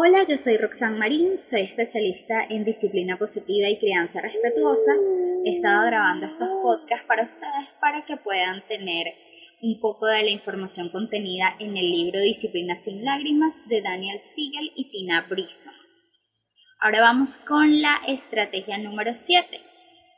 Hola, 0.00 0.24
yo 0.28 0.38
soy 0.38 0.56
Roxanne 0.56 0.96
Marín, 0.96 1.42
soy 1.42 1.62
especialista 1.62 2.44
en 2.48 2.64
disciplina 2.64 3.16
positiva 3.16 3.68
y 3.68 3.80
crianza 3.80 4.20
respetuosa. 4.20 4.92
He 5.44 5.56
estado 5.56 5.86
grabando 5.86 6.26
estos 6.26 6.48
podcasts 6.62 7.04
para 7.08 7.24
ustedes 7.24 7.68
para 7.80 8.06
que 8.06 8.16
puedan 8.16 8.64
tener 8.68 9.08
un 9.60 9.80
poco 9.80 10.06
de 10.06 10.22
la 10.22 10.30
información 10.30 10.90
contenida 10.90 11.56
en 11.58 11.76
el 11.76 11.90
libro 11.90 12.20
Disciplina 12.20 12.76
sin 12.76 13.04
lágrimas 13.04 13.60
de 13.66 13.82
Daniel 13.82 14.20
Siegel 14.20 14.70
y 14.76 14.88
Tina 14.88 15.26
Brisson. 15.28 15.74
Ahora 16.78 17.00
vamos 17.00 17.36
con 17.38 17.82
la 17.82 17.98
estrategia 18.06 18.78
número 18.78 19.16
7. 19.16 19.48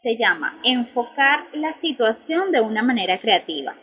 Se 0.02 0.18
llama 0.18 0.60
enfocar 0.62 1.46
la 1.54 1.72
situación 1.72 2.52
de 2.52 2.60
una 2.60 2.82
manera 2.82 3.18
creativa. 3.18 3.74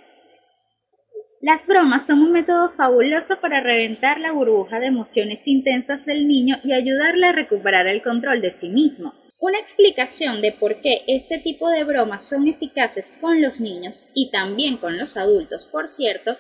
Las 1.47 1.65
bromas 1.65 2.05
son 2.05 2.23
un 2.23 2.33
método 2.33 2.71
fabuloso 2.71 3.39
para 3.39 3.61
reventar 3.61 4.19
la 4.19 4.33
burbuja 4.33 4.81
de 4.81 4.87
emociones 4.87 5.47
intensas 5.47 6.05
del 6.05 6.27
niño 6.27 6.57
y 6.61 6.73
ayudarle 6.73 7.25
a 7.25 7.31
recuperar 7.31 7.87
el 7.87 8.01
control 8.01 8.41
de 8.41 8.51
sí 8.51 8.67
mismo. 8.67 9.13
Una 9.39 9.57
explicación 9.57 10.41
de 10.41 10.51
por 10.51 10.81
qué 10.81 11.03
este 11.07 11.37
tipo 11.37 11.69
de 11.69 11.85
bromas 11.85 12.27
son 12.27 12.49
eficaces 12.49 13.13
con 13.21 13.41
los 13.41 13.61
niños 13.61 14.03
y 14.13 14.29
también 14.29 14.75
con 14.75 14.97
los 14.97 15.15
adultos, 15.15 15.65
por 15.65 15.87
cierto, 15.87 16.35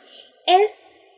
es 0.45 0.71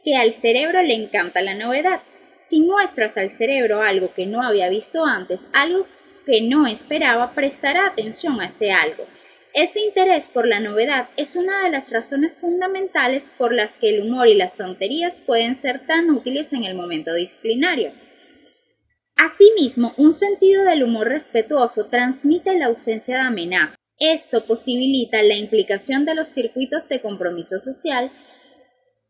que 0.05 0.15
al 0.15 0.33
cerebro 0.33 0.83
le 0.83 0.93
encanta 0.93 1.41
la 1.41 1.55
novedad. 1.55 2.03
Si 2.41 2.61
muestras 2.61 3.17
al 3.17 3.31
cerebro 3.31 3.81
algo 3.81 4.13
que 4.13 4.27
no 4.27 4.43
había 4.43 4.69
visto 4.69 5.03
antes, 5.03 5.47
algo 5.51 5.87
que 6.27 6.41
no 6.41 6.67
esperaba, 6.67 7.33
prestará 7.33 7.87
atención 7.87 8.39
a 8.39 8.45
ese 8.45 8.71
algo 8.71 9.07
ese 9.63 9.79
interés 9.79 10.27
por 10.27 10.47
la 10.47 10.59
novedad 10.59 11.09
es 11.17 11.35
una 11.35 11.63
de 11.63 11.71
las 11.71 11.89
razones 11.89 12.35
fundamentales 12.35 13.31
por 13.37 13.53
las 13.53 13.73
que 13.77 13.89
el 13.89 14.03
humor 14.03 14.27
y 14.27 14.35
las 14.35 14.55
tonterías 14.55 15.17
pueden 15.19 15.55
ser 15.55 15.85
tan 15.85 16.09
útiles 16.11 16.53
en 16.53 16.63
el 16.63 16.75
momento 16.75 17.13
disciplinario. 17.13 17.91
Asimismo, 19.15 19.93
un 19.97 20.13
sentido 20.13 20.63
del 20.63 20.83
humor 20.83 21.09
respetuoso 21.09 21.87
transmite 21.87 22.57
la 22.57 22.67
ausencia 22.67 23.15
de 23.15 23.21
amenaza. 23.21 23.75
Esto 23.97 24.45
posibilita 24.45 25.21
la 25.23 25.35
implicación 25.35 26.05
de 26.05 26.15
los 26.15 26.29
circuitos 26.29 26.87
de 26.87 27.01
compromiso 27.01 27.59
social, 27.59 28.11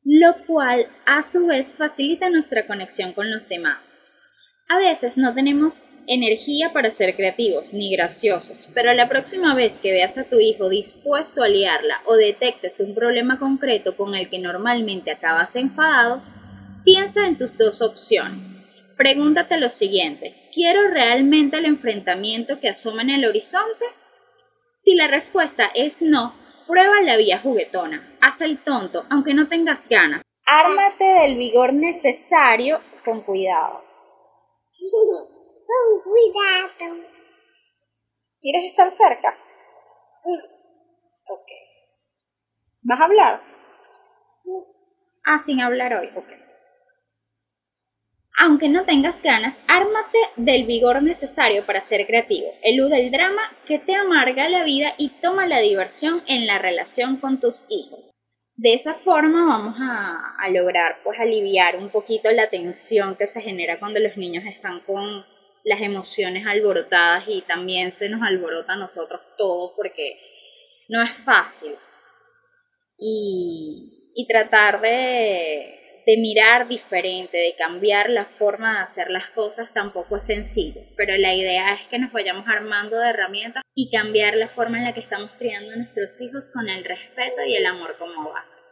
lo 0.04 0.46
cual 0.48 0.88
a 1.06 1.22
su 1.22 1.46
vez 1.46 1.76
facilita 1.76 2.30
nuestra 2.30 2.66
conexión 2.66 3.14
con 3.14 3.30
los 3.30 3.48
demás. 3.48 3.99
A 4.72 4.78
veces 4.78 5.18
no 5.18 5.34
tenemos 5.34 5.84
energía 6.06 6.70
para 6.72 6.92
ser 6.92 7.16
creativos 7.16 7.74
ni 7.74 7.92
graciosos, 7.92 8.70
pero 8.76 8.94
la 8.94 9.10
próxima 9.10 9.56
vez 9.56 9.80
que 9.80 9.92
veas 9.92 10.16
a 10.20 10.26
tu 10.26 10.40
hijo 10.40 10.70
dispuesto 10.70 11.42
a 11.42 11.48
liarla 11.48 12.02
o 12.06 12.14
detectes 12.14 12.80
un 12.80 12.94
problema 12.94 13.40
concreto 13.40 13.98
con 13.98 14.14
el 14.14 14.30
que 14.30 14.38
normalmente 14.38 15.10
acabas 15.10 15.56
enfadado, 15.56 16.22
piensa 16.86 17.26
en 17.26 17.36
tus 17.36 17.58
dos 17.58 17.82
opciones. 17.82 18.46
Pregúntate 18.96 19.60
lo 19.60 19.70
siguiente, 19.70 20.36
¿quiero 20.54 20.88
realmente 20.92 21.58
el 21.58 21.66
enfrentamiento 21.66 22.60
que 22.60 22.70
asoma 22.70 23.02
en 23.02 23.10
el 23.10 23.26
horizonte? 23.26 23.86
Si 24.78 24.94
la 24.94 25.08
respuesta 25.08 25.72
es 25.74 26.00
no, 26.04 26.36
prueba 26.68 27.02
la 27.02 27.18
vía 27.18 27.40
juguetona, 27.40 28.18
haz 28.22 28.40
el 28.42 28.60
tonto, 28.60 29.04
aunque 29.10 29.34
no 29.34 29.48
tengas 29.48 29.90
ganas. 29.90 30.22
Ármate 30.46 31.06
del 31.24 31.38
vigor 31.38 31.74
necesario 31.74 32.82
con 33.04 33.22
cuidado. 33.22 33.89
Con 34.80 36.02
cuidado. 36.04 37.08
¿Quieres 38.42 38.72
estar 38.72 38.92
cerca? 38.92 39.38
Ok. 41.28 41.48
¿Vas 42.84 43.00
a 43.00 43.04
hablar? 43.04 43.42
Ah, 45.26 45.40
sin 45.40 45.60
hablar 45.62 45.94
hoy, 45.96 46.10
ok. 46.16 46.28
Aunque 48.42 48.70
no 48.70 48.86
tengas 48.86 49.22
ganas, 49.22 49.60
ármate 49.68 50.18
del 50.38 50.66
vigor 50.66 51.04
necesario 51.04 51.66
para 51.66 51.82
ser 51.82 52.08
creativo. 52.08 52.48
Elude 52.64 53.06
el 53.06 53.12
drama 53.12 53.42
que 53.68 53.80
te 53.80 53.94
amarga 53.94 54.48
la 54.48 54.64
vida 54.64 54.94
y 54.98 55.10
toma 55.22 55.46
la 55.46 55.60
diversión 55.60 56.24
en 56.26 56.48
la 56.48 56.58
relación 56.58 57.18
con 57.18 57.42
tus 57.42 57.66
hijos. 57.68 58.12
De 58.62 58.74
esa 58.74 58.94
forma 58.94 59.46
vamos 59.46 59.78
a, 59.80 60.50
lograr 60.50 60.98
pues 61.02 61.18
aliviar 61.18 61.78
un 61.78 61.90
poquito 61.90 62.30
la 62.32 62.50
tensión 62.50 63.16
que 63.16 63.26
se 63.26 63.42
genera 63.42 63.80
cuando 63.80 64.02
los 64.02 64.18
niños 64.18 64.44
están 64.46 64.82
con 64.82 65.26
las 65.64 65.80
emociones 65.80 66.46
alborotadas 66.46 67.24
y 67.30 67.42
también 67.44 67.94
se 67.94 68.10
nos 68.10 68.22
alborota 68.22 68.74
a 68.74 68.76
nosotros 68.76 69.22
todo 69.38 69.74
porque 69.78 70.20
no 70.90 71.02
es 71.02 71.24
fácil. 71.24 71.74
Y, 72.98 74.12
y 74.14 74.28
tratar 74.28 74.82
de, 74.82 75.79
de 76.10 76.18
mirar 76.18 76.68
diferente, 76.68 77.38
de 77.38 77.54
cambiar 77.56 78.10
la 78.10 78.26
forma 78.26 78.74
de 78.74 78.80
hacer 78.80 79.12
las 79.12 79.30
cosas 79.36 79.72
tampoco 79.76 80.16
es 80.16 80.26
sencillo, 80.26 80.82
pero 80.98 81.16
la 81.18 81.36
idea 81.36 81.76
es 81.76 81.88
que 81.90 82.00
nos 82.00 82.12
vayamos 82.12 82.48
armando 82.48 82.98
de 82.98 83.12
herramientas 83.12 83.62
y 83.76 83.92
cambiar 83.92 84.36
la 84.36 84.48
forma 84.48 84.80
en 84.80 84.86
la 84.86 84.94
que 84.96 85.02
estamos 85.02 85.30
criando 85.38 85.72
a 85.72 85.76
nuestros 85.76 86.20
hijos 86.20 86.50
con 86.52 86.68
el 86.68 86.84
respeto 86.84 87.44
y 87.46 87.56
el 87.56 87.66
amor 87.68 87.96
como 88.00 88.32
base. 88.32 88.69